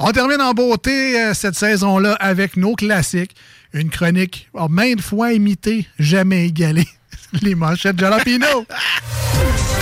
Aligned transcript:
On 0.00 0.12
termine 0.12 0.40
en 0.40 0.52
beauté 0.52 1.20
euh, 1.20 1.34
cette 1.34 1.56
saison-là 1.56 2.12
avec 2.20 2.56
nos 2.56 2.74
classiques. 2.74 3.34
Une 3.72 3.90
chronique 3.90 4.48
oh, 4.54 4.68
maintes 4.68 5.00
fois 5.00 5.32
imitée, 5.32 5.86
jamais 5.98 6.46
égalée. 6.46 6.88
Les 7.42 7.54
manchettes 7.54 7.96
de 7.96 8.00
Jalapino. 8.00 8.64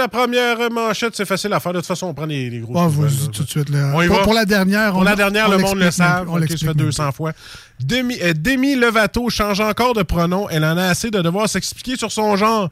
la 0.00 0.08
première 0.08 0.70
manchette, 0.70 1.14
c'est 1.16 1.24
facile 1.24 1.52
à 1.52 1.60
faire. 1.60 1.72
De 1.72 1.78
toute 1.78 1.86
façon, 1.86 2.06
on 2.08 2.14
prend 2.14 2.26
les, 2.26 2.50
les 2.50 2.58
gros. 2.58 2.76
Ah, 2.76 2.88
vas-y 2.88 3.28
tout 3.30 3.44
de 3.44 3.48
suite. 3.48 3.68
Là. 3.68 3.92
On 3.94 4.02
y 4.02 4.06
pour, 4.08 4.16
va. 4.16 4.22
pour 4.22 4.34
la 4.34 4.44
dernière, 4.44 4.90
Pour 4.92 5.00
on 5.00 5.04
la 5.04 5.14
dernière, 5.16 5.48
on 5.48 5.52
le 5.52 5.58
monde 5.58 5.78
le 5.78 5.90
savent. 5.90 6.28
On 6.28 6.36
l'explique 6.36 6.60
fait 6.60 6.66
même 6.66 6.86
200 6.86 7.12
fois. 7.12 7.32
Demi, 7.78 8.16
euh, 8.22 8.32
Demi 8.36 8.74
Lovato 8.74 9.30
change 9.30 9.60
encore 9.60 9.94
de 9.94 10.02
pronom. 10.02 10.48
Elle 10.50 10.64
en 10.64 10.76
a 10.76 10.84
assez 10.86 11.10
de 11.10 11.20
devoir 11.20 11.48
s'expliquer 11.48 11.96
sur 11.96 12.10
son 12.10 12.36
genre. 12.36 12.68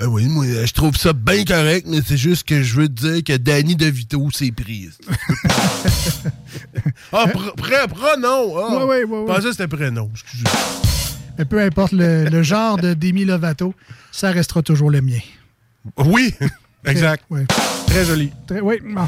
Euh, 0.00 0.06
oui, 0.06 0.26
moi, 0.28 0.44
euh, 0.46 0.64
je 0.66 0.72
trouve 0.72 0.96
ça 0.96 1.12
bien 1.12 1.44
correct, 1.44 1.86
mais 1.88 1.98
c'est 2.06 2.16
juste 2.16 2.46
que 2.48 2.62
je 2.62 2.74
veux 2.74 2.88
te 2.88 3.06
dire 3.06 3.22
que 3.24 3.36
Danny 3.36 3.76
DeVito, 3.76 4.28
c'est 4.32 4.50
prise. 4.52 4.96
Ah, 7.12 7.26
pr- 7.26 7.54
pr- 7.56 7.88
pronom. 7.88 8.54
Ah. 8.56 8.76
Ouais, 8.76 8.84
ouais, 8.84 9.04
ouais, 9.04 9.04
ouais. 9.04 9.24
Je 9.28 9.32
pensais 9.34 9.42
que 9.48 9.50
c'était 9.52 9.68
prénom. 9.68 10.10
Excusez. 10.12 10.44
Mais 11.38 11.44
peu 11.44 11.60
importe 11.60 11.92
le, 11.92 12.24
le 12.28 12.42
genre 12.42 12.76
de 12.76 12.94
Demi 12.94 13.24
Lovato, 13.24 13.74
ça 14.12 14.30
restera 14.30 14.62
toujours 14.62 14.90
le 14.90 15.00
mien. 15.00 15.18
Oui, 15.96 16.34
exact. 16.86 17.24
Ouais. 17.30 17.46
Très 17.86 18.04
joli. 18.04 18.32
Très- 18.46 18.60
oui, 18.60 18.78
bon. 18.82 19.02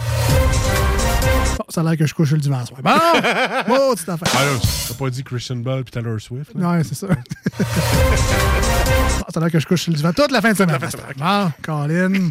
Bon, 1.58 1.64
ça 1.68 1.80
a 1.80 1.84
l'air 1.84 1.96
que 1.96 2.06
je 2.06 2.14
couche 2.14 2.30
le 2.32 2.38
dimanche. 2.38 2.68
soir. 2.68 2.80
Bon! 2.82 2.90
Oh, 3.74 3.94
petite 3.94 4.08
affaire. 4.08 4.28
Ah 4.36 4.44
là, 4.44 4.50
t'as 4.88 4.94
pas 4.94 5.10
dit 5.10 5.22
Christian 5.22 5.56
Ball 5.56 5.84
puis 5.84 5.92
Taylor 5.92 6.20
Swift? 6.20 6.50
là? 6.54 6.76
Non, 6.76 6.82
c'est 6.84 6.94
ça. 6.94 7.06
Bon, 9.18 9.26
ça 9.32 9.38
a 9.38 9.40
l'air 9.40 9.50
que 9.52 9.60
je 9.60 9.66
couche 9.66 9.86
le 9.86 9.94
divan 9.94 10.12
toute 10.12 10.32
la 10.32 10.40
fin 10.40 10.52
de 10.52 10.56
semaine. 10.56 10.78
Bon, 11.16 11.52
Colin. 11.62 12.30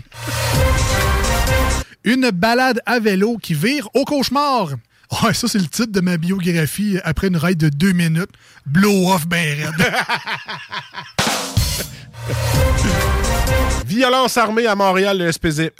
Une 2.03 2.31
balade 2.31 2.81
à 2.85 2.99
vélo 2.99 3.37
qui 3.37 3.53
vire 3.53 3.87
au 3.93 4.03
cauchemar. 4.03 4.69
Ouais, 5.23 5.33
ça, 5.33 5.47
c'est 5.47 5.59
le 5.59 5.67
titre 5.67 5.91
de 5.91 6.01
ma 6.01 6.17
biographie 6.17 6.97
après 7.03 7.27
une 7.27 7.37
ride 7.37 7.57
de 7.59 7.69
deux 7.69 7.91
minutes. 7.93 8.31
Blow 8.65 9.11
off 9.13 9.27
ben 9.27 9.57
raide. 9.65 9.93
Violence 13.85 14.37
armée 14.37 14.67
à 14.67 14.75
Montréal, 14.75 15.17
le, 15.17 15.31
SPZ 15.31 15.71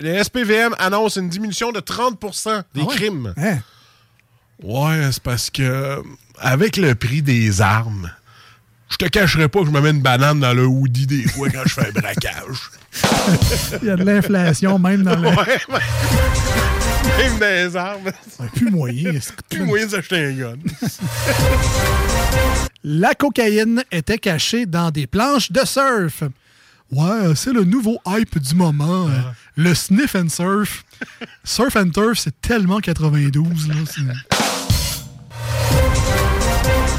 le 0.00 0.22
SPVM 0.24 0.74
annonce 0.78 1.16
une 1.16 1.28
diminution 1.28 1.72
de 1.72 1.80
30% 1.80 2.62
des 2.74 2.80
Ah 2.80 2.84
ouais? 2.84 2.94
crimes. 2.94 3.34
Hein? 3.36 3.58
Ouais, 4.62 5.08
c'est 5.12 5.22
parce 5.22 5.50
que 5.50 6.02
avec 6.38 6.76
le 6.76 6.94
prix 6.94 7.20
des 7.22 7.60
armes, 7.60 8.10
je 8.88 8.96
te 8.96 9.04
cacherai 9.06 9.48
pas 9.48 9.60
que 9.60 9.66
je 9.66 9.70
me 9.70 9.80
mets 9.80 9.90
une 9.90 10.00
banane 10.02 10.40
dans 10.40 10.54
le 10.54 10.64
hoodie 10.66 11.06
des 11.06 11.22
fois 11.28 11.48
quand 11.50 11.62
je 11.66 11.74
fais 11.74 11.88
un 11.88 11.92
braquage. 11.92 12.70
Il 13.82 13.88
y 13.88 13.90
a 13.90 13.96
de 13.96 14.04
l'inflation 14.04 14.78
même 14.78 15.02
dans 15.02 15.16
le... 15.16 15.28
Ouais, 15.28 15.36
ouais. 15.68 15.80
Même 17.18 17.38
dans 17.38 17.46
les. 17.46 18.12
Ouais, 18.40 18.48
plus 18.54 18.70
moyen. 18.70 19.12
c'est- 19.20 19.34
Plus 19.50 19.64
moyen 19.64 19.86
de 19.86 19.90
s'acheter 19.90 20.16
un 20.26 20.32
gun. 20.32 20.54
La 22.84 23.14
cocaïne 23.14 23.84
était 23.92 24.18
cachée 24.18 24.66
dans 24.66 24.90
des 24.90 25.06
planches 25.06 25.52
de 25.52 25.60
surf. 25.64 26.22
Ouais, 26.90 27.34
c'est 27.36 27.52
le 27.52 27.64
nouveau 27.64 27.98
hype 28.06 28.38
du 28.38 28.54
moment. 28.54 29.08
euh, 29.08 29.12
Le 29.56 29.74
sniff 29.74 30.14
and 30.16 30.28
surf. 30.28 30.84
surf 31.44 31.76
and 31.76 31.90
turf, 31.90 32.18
c'est 32.18 32.40
tellement 32.40 32.80
92. 32.80 33.68
Là, 33.68 33.74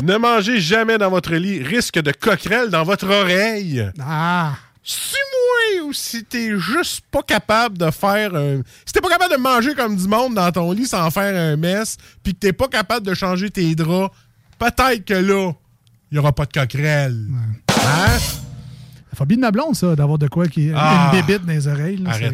ne 0.04 0.18
mangez 0.18 0.60
jamais 0.60 0.98
dans 0.98 1.10
votre 1.10 1.34
lit. 1.36 1.62
Risque 1.64 2.00
de 2.00 2.12
coquerelle 2.12 2.70
dans 2.70 2.84
votre 2.84 3.08
oreille. 3.08 3.90
ah! 4.02 4.56
Si 5.94 6.18
moi 6.18 6.20
ou 6.20 6.22
si 6.22 6.24
t'es 6.26 6.60
juste 6.60 7.06
pas 7.12 7.22
capable 7.24 7.78
de 7.78 7.90
faire 7.92 8.34
un... 8.36 8.62
Si 8.86 8.94
t'es 8.94 9.02
pas 9.02 9.10
capable 9.10 9.34
de 9.34 9.40
manger 9.40 9.74
comme 9.76 9.96
du 9.96 10.08
monde 10.08 10.34
dans 10.36 10.52
ton 10.52 10.72
lit 10.72 10.86
sans 10.88 11.10
faire 11.12 11.36
un 11.36 11.56
mess, 11.56 11.98
puis 12.24 12.34
que 12.34 12.40
t'es 12.40 12.54
pas 12.54 12.68
capable 12.68 13.06
de 13.06 13.14
changer 13.14 13.50
tes 13.50 13.74
draps, 13.76 14.14
peut-être 14.60 15.06
que 15.06 15.14
là, 15.14 15.52
il 16.12 16.16
y 16.16 16.20
aura 16.20 16.32
pas 16.34 16.46
de 16.46 16.52
coquerelle. 16.52 17.26
Hein? 17.70 18.18
La 19.12 19.18
phobie 19.18 19.36
de 19.36 19.42
ma 19.42 19.52
blonde, 19.52 19.76
ça, 19.76 19.96
d'avoir 19.96 20.18
de 20.18 20.28
quoi 20.28 20.48
qui. 20.48 20.72
Ah. 20.76 21.12
Une 21.14 21.22
bébite 21.22 21.46
dans 21.46 21.54
les 21.54 21.68
oreilles. 21.68 21.98
là, 21.98 22.10
Arrête. 22.12 22.34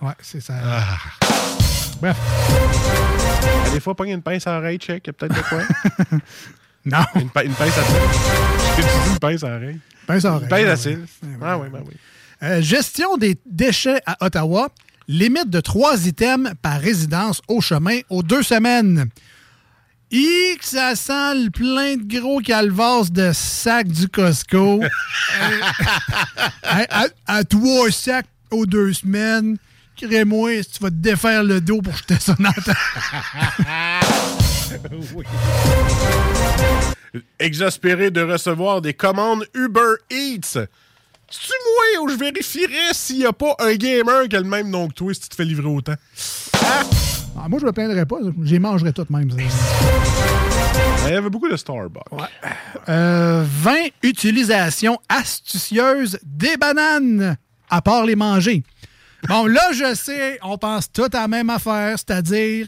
Ouais, 0.00 0.12
c'est 0.20 0.40
ça. 0.40 0.54
Ah. 0.64 0.96
Bref. 2.00 2.16
Des 3.72 3.80
fois, 3.80 3.94
pogner 3.94 4.12
une 4.12 4.22
pince 4.22 4.46
à 4.46 4.58
oreille, 4.58 4.78
check, 4.78 5.06
y 5.06 5.10
a 5.10 5.12
peut-être 5.12 5.34
de 5.34 5.40
quoi. 5.48 5.62
Non, 6.84 6.98
une, 7.14 7.30
pi- 7.30 7.44
une 7.44 7.54
pince 7.54 7.78
à 7.78 7.82
cils. 7.84 8.84
Une 9.12 9.18
pince 9.20 9.44
à 9.44 9.54
oreille. 9.54 9.78
pince 10.04 10.24
à 10.24 10.28
Une 10.30 10.34
oreille. 10.34 10.48
pince 10.48 10.62
Ouais, 10.64 10.68
à 10.70 10.76
cils. 10.76 10.98
ouais. 11.22 11.28
Ah 11.40 11.56
oui, 11.58 11.68
ben 11.72 11.80
oui. 11.86 11.94
Euh, 12.42 12.60
gestion 12.60 13.16
des 13.16 13.38
déchets 13.46 14.00
à 14.06 14.16
Ottawa. 14.24 14.68
Limite 15.08 15.50
de 15.50 15.60
trois 15.60 16.06
items 16.06 16.52
par 16.62 16.80
résidence 16.80 17.40
au 17.48 17.60
chemin 17.60 17.98
aux 18.08 18.22
deux 18.22 18.42
semaines. 18.42 19.08
Que 20.10 20.56
ça 20.60 20.94
sent 20.94 21.34
le 21.44 21.50
plein 21.50 21.96
de 21.96 22.18
gros 22.20 22.40
calvas 22.40 23.08
de 23.10 23.30
sacs 23.32 23.88
du 23.88 24.08
Costco. 24.08 24.82
Euh, 25.40 25.58
à, 26.62 27.02
à- 27.04 27.08
à 27.38 27.44
trois 27.44 27.90
sacs 27.90 28.26
aux 28.50 28.66
deux 28.66 28.92
semaines. 28.92 29.56
Crée-moi 29.96 30.62
si 30.62 30.70
tu 30.72 30.82
vas 30.82 30.90
te 30.90 30.94
défaire 30.96 31.42
le 31.44 31.60
dos 31.60 31.80
pour 31.80 31.96
jeter 31.96 32.16
ça 32.20 32.34
dans 32.38 32.52
ta... 32.52 32.72
Exaspéré 37.38 38.10
de 38.10 38.22
recevoir 38.22 38.80
des 38.80 38.94
commandes 38.94 39.44
Uber 39.54 39.94
Eats. 40.10 40.58
C'est-tu 41.32 41.52
moi 41.96 42.04
où 42.04 42.08
je 42.10 42.16
vérifierais 42.16 42.92
s'il 42.92 43.18
n'y 43.18 43.24
a 43.26 43.32
pas 43.32 43.54
un 43.60 43.74
gamer 43.74 44.28
qui 44.28 44.36
a 44.36 44.40
le 44.40 44.46
même 44.46 44.68
nom 44.68 44.88
que 44.88 44.92
toi 44.94 45.14
si 45.14 45.20
tu 45.20 45.28
te 45.30 45.34
fais 45.34 45.44
livrer 45.46 45.66
autant? 45.66 45.94
Ah, 47.34 47.48
moi, 47.48 47.58
je 47.58 47.64
me 47.64 47.72
plaindrais 47.72 48.04
pas. 48.04 48.16
J'y 48.42 48.58
mangerais 48.58 48.92
tout 48.92 49.06
même. 49.08 49.30
ça. 49.30 49.36
Il 51.08 51.14
y 51.14 51.16
avait 51.16 51.30
beaucoup 51.30 51.48
de 51.48 51.56
Starbucks. 51.56 52.02
Euh, 52.88 53.44
20 53.48 53.74
utilisations 54.02 54.98
astucieuses 55.08 56.18
des 56.22 56.56
bananes, 56.58 57.36
à 57.70 57.80
part 57.80 58.04
les 58.04 58.14
manger. 58.14 58.62
Bon, 59.26 59.46
là, 59.46 59.62
je 59.72 59.94
sais, 59.94 60.38
on 60.42 60.58
pense 60.58 60.92
tout 60.92 61.08
à 61.12 61.20
la 61.22 61.28
même 61.28 61.48
affaire, 61.48 61.96
c'est-à-dire 61.98 62.66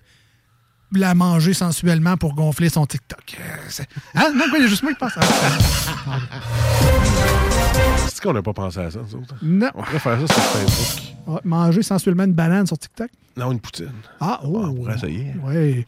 la 0.93 1.15
manger 1.15 1.53
sensuellement 1.55 2.17
pour 2.17 2.35
gonfler 2.35 2.69
son 2.71 2.87
TikTok. 2.87 3.37
Euh, 3.39 3.85
Hein? 4.15 4.33
Non, 4.35 4.44
il 4.55 4.62
y 4.62 4.65
a 4.65 4.69
juste 4.69 4.83
moi 4.83 4.93
qui 4.93 4.99
pense 4.99 5.17
à 5.19 5.23
ça. 5.23 5.27
Qu'on 8.25 8.32
n'a 8.32 8.43
pas 8.43 8.53
pensé 8.55 8.79
à 8.81 8.91
ça, 8.91 8.99
nous 9.06 9.19
autres? 9.21 9.35
Non. 9.43 9.69
On 9.75 9.82
pourrait 9.82 9.99
faire 9.99 10.19
ça 10.21 10.26
sur 10.35 10.43
Facebook. 10.43 11.15
Ah, 11.29 11.41
manger 11.44 11.82
sensuellement 11.82 12.25
une 12.25 12.32
banane 12.32 12.67
sur 12.67 12.79
TikTok? 12.79 13.11
Non, 13.37 13.53
une 13.53 13.61
poutine. 13.61 13.93
Ah, 14.21 14.41
oh. 14.44 14.62
On 14.65 14.75
pourrait 14.75 14.94
essayer. 14.97 15.26
Oui. 15.44 15.85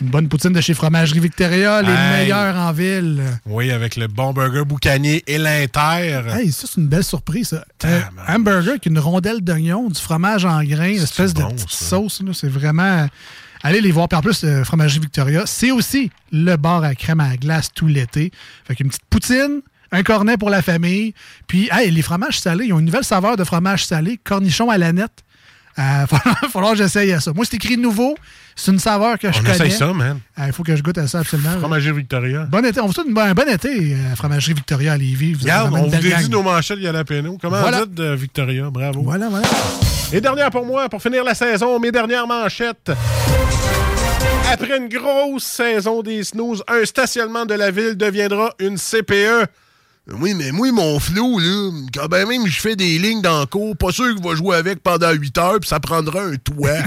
Une 0.00 0.08
bonne 0.08 0.28
poutine 0.28 0.52
de 0.52 0.60
chez 0.60 0.74
Fromagerie 0.74 1.20
Victoria, 1.20 1.82
les 1.82 1.88
Hey. 1.90 2.22
meilleurs 2.22 2.56
en 2.56 2.72
ville. 2.72 3.22
Oui, 3.46 3.70
avec 3.72 3.96
le 3.96 4.06
bon 4.06 4.32
burger 4.32 4.64
boucanier 4.64 5.22
et 5.26 5.36
l'inter. 5.38 6.22
Hey, 6.30 6.52
ça, 6.52 6.66
c'est 6.68 6.80
une 6.80 6.88
belle 6.88 7.04
surprise, 7.04 7.48
ça. 7.48 7.64
Euh, 7.84 8.00
hamburger 8.28 8.70
avec 8.70 8.86
une 8.86 8.98
rondelle 8.98 9.40
d'oignon, 9.40 9.88
du 9.88 10.00
fromage 10.00 10.44
en 10.44 10.62
grains, 10.64 10.90
une 10.94 11.02
espèce 11.02 11.34
de 11.34 11.42
petite 11.42 11.70
ça? 11.70 11.88
sauce. 11.96 12.22
C'est 12.34 12.48
vraiment 12.48 13.08
Allez 13.62 13.80
les 13.80 13.92
voir. 13.92 14.08
Puis 14.08 14.18
en 14.18 14.20
plus, 14.20 14.44
euh, 14.44 14.62
Fromagerie 14.62 15.00
Victoria, 15.00 15.44
c'est 15.46 15.70
aussi 15.70 16.10
le 16.30 16.56
bar 16.56 16.84
à 16.84 16.94
crème 16.94 17.20
à 17.20 17.34
glace 17.36 17.70
tout 17.74 17.86
l'été. 17.86 18.30
Fait 18.64 18.74
qu'une 18.74 18.88
petite 18.88 19.04
poutine, 19.08 19.62
un 19.92 20.02
cornet 20.02 20.36
pour 20.36 20.50
la 20.50 20.62
famille. 20.62 21.14
Puis, 21.46 21.68
hey, 21.72 21.90
les 21.90 22.02
fromages 22.02 22.40
salés, 22.40 22.66
ils 22.66 22.72
ont 22.72 22.78
une 22.78 22.86
nouvelle 22.86 23.04
saveur 23.04 23.36
de 23.36 23.44
fromage 23.44 23.84
salé, 23.86 24.18
cornichon 24.22 24.70
à 24.70 24.78
la 24.78 24.92
nette. 24.92 25.22
Il 25.76 25.82
euh, 25.82 26.06
va 26.10 26.48
falloir 26.48 26.72
que 26.72 26.78
j'essaye 26.78 27.20
ça. 27.20 27.32
Moi, 27.32 27.44
c'est 27.48 27.56
écrit 27.56 27.76
nouveau. 27.76 28.16
C'est 28.54 28.70
une 28.70 28.78
saveur 28.78 29.18
que 29.18 29.32
je 29.32 29.38
On 29.38 29.42
connais. 29.42 29.54
essaye 29.56 29.72
ça, 29.72 29.92
man. 29.92 30.20
Il 30.38 30.52
faut 30.52 30.62
que 30.62 30.76
je 30.76 30.82
goûte 30.84 30.98
à 30.98 31.08
ça 31.08 31.18
absolument. 31.18 31.58
Fromager 31.58 31.90
Victoria. 31.90 32.44
Bon 32.44 32.64
été. 32.64 32.78
On 32.80 32.86
vous 32.86 32.92
souhaite 32.92 33.08
une- 33.08 33.18
un 33.18 33.34
bon 33.34 33.48
été, 33.48 33.94
euh, 33.94 34.14
Fromagerie 34.14 34.54
Victoria 34.54 34.92
à 34.92 34.96
Lévis. 34.96 35.32
Vous 35.34 35.48
on 35.48 35.88
vous 35.88 35.96
dit 35.96 36.10
gang. 36.10 36.28
nos 36.28 36.42
manchettes, 36.44 36.78
il 36.78 36.84
y 36.84 36.88
a 36.88 36.92
la 36.92 37.02
péno. 37.04 37.36
Comment 37.40 37.58
Voilà. 37.60 37.80
vous 37.80 37.86
dites 37.86 37.94
de 37.96 38.14
Victoria? 38.14 38.70
Bravo. 38.70 39.02
Voilà, 39.02 39.28
voilà. 39.28 39.48
Et 40.12 40.20
dernière 40.20 40.50
pour 40.50 40.64
moi, 40.64 40.88
pour 40.88 41.02
finir 41.02 41.24
la 41.24 41.34
saison, 41.34 41.80
mes 41.80 41.90
dernières 41.90 42.28
manchettes. 42.28 42.92
Après 44.52 44.76
une 44.78 44.88
grosse 44.88 45.42
saison 45.42 46.02
des 46.02 46.22
snooze, 46.22 46.62
un 46.68 46.84
stationnement 46.84 47.46
de 47.46 47.54
la 47.54 47.72
ville 47.72 47.96
deviendra 47.96 48.52
une. 48.60 48.76
CPE. 48.78 49.46
Oui, 50.12 50.34
mais 50.34 50.52
moi, 50.52 50.70
mon 50.70 51.00
flow, 51.00 51.38
là, 51.38 51.70
quand 51.94 52.08
ben 52.08 52.28
même 52.28 52.46
je 52.46 52.60
fais 52.60 52.76
des 52.76 52.98
lignes 52.98 53.22
dans 53.22 53.40
le 53.40 53.46
cours, 53.46 53.74
pas 53.74 53.90
sûr 53.90 54.14
qu'il 54.14 54.22
va 54.22 54.34
jouer 54.34 54.56
avec 54.56 54.82
pendant 54.82 55.10
8 55.10 55.38
heures, 55.38 55.58
puis 55.60 55.68
ça 55.68 55.80
prendra 55.80 56.20
un 56.24 56.36
toit. 56.36 56.82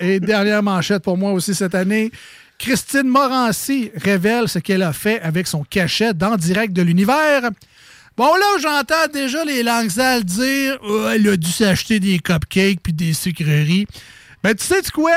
Et 0.00 0.18
dernière 0.18 0.64
manchette 0.64 1.04
pour 1.04 1.16
moi 1.16 1.30
aussi 1.30 1.54
cette 1.54 1.76
année. 1.76 2.10
Christine 2.58 3.06
Morancy 3.06 3.92
révèle 3.94 4.48
ce 4.48 4.58
qu'elle 4.58 4.82
a 4.82 4.92
fait 4.92 5.20
avec 5.20 5.46
son 5.46 5.62
cachet 5.62 6.12
dans 6.12 6.34
Direct 6.36 6.72
de 6.72 6.82
l'Univers. 6.82 7.50
Bon, 8.16 8.34
là, 8.34 8.58
j'entends 8.60 9.06
déjà 9.12 9.44
les 9.44 9.62
langues 9.62 9.90
sales 9.90 10.24
dire 10.24 10.78
elle 11.12 11.28
a 11.28 11.36
dû 11.36 11.50
s'acheter 11.50 12.00
des 12.00 12.18
cupcakes 12.18 12.80
puis 12.82 12.92
des 12.92 13.12
sucreries. 13.12 13.86
Ben, 14.42 14.54
tu 14.54 14.64
sais 14.64 14.80
-tu 14.80 14.90
quoi? 14.90 15.16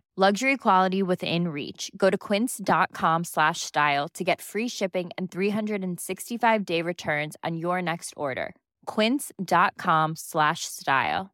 Luxury 0.17 0.57
quality 0.57 1.01
within 1.01 1.47
reach. 1.47 1.89
Go 1.95 2.09
to 2.09 2.17
quince.com 2.17 3.23
slash 3.23 3.61
style 3.61 4.09
to 4.09 4.25
get 4.25 4.41
free 4.41 4.67
shipping 4.67 5.09
and 5.17 5.31
365 5.31 6.65
day 6.65 6.81
returns 6.81 7.37
on 7.45 7.55
your 7.55 7.81
next 7.81 8.13
order. 8.17 8.53
Quince.com 8.87 10.17
slash 10.17 10.65
style. 10.65 11.31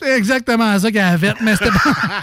C'est 0.00 0.16
exactement 0.16 0.78
ça 0.80 0.90
qu'elle 0.92 1.14
a 1.14 1.18
fait, 1.18 1.40
mais 1.42 1.54
c'était 1.56 1.70
pas- 1.70 2.22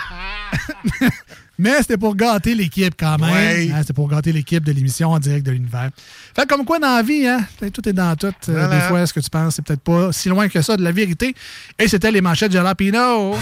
Mais 1.57 1.77
c'était 1.79 1.97
pour 1.97 2.15
gâter 2.15 2.53
l'équipe 2.55 2.93
quand 2.99 3.17
même. 3.17 3.31
Ouais. 3.31 3.69
Hein, 3.73 3.77
c'était 3.81 3.93
pour 3.93 4.09
gâter 4.09 4.31
l'équipe 4.31 4.63
de 4.63 4.71
l'émission 4.71 5.11
en 5.11 5.19
direct 5.19 5.45
de 5.45 5.51
l'univers. 5.51 5.89
Fait 6.35 6.45
comme 6.47 6.65
quoi 6.65 6.79
dans 6.79 6.95
la 6.95 7.01
vie, 7.03 7.25
hein, 7.27 7.45
tout 7.73 7.87
est 7.87 7.93
dans 7.93 8.15
tout. 8.15 8.27
Euh, 8.27 8.31
Voilà. 8.47 8.67
des 8.75 8.81
fois, 8.87 9.05
ce 9.07 9.13
que 9.13 9.19
tu 9.21 9.29
penses, 9.29 9.55
c'est 9.55 9.65
peut-être 9.65 9.81
pas 9.81 10.11
si 10.11 10.29
loin 10.29 10.47
que 10.49 10.61
ça 10.61 10.75
de 10.77 10.83
la 10.83 10.91
vérité. 10.91 11.33
Et 11.79 11.87
c'était 11.87 12.11
les 12.11 12.21
manchettes 12.21 12.51
Jalapino. 12.51 13.35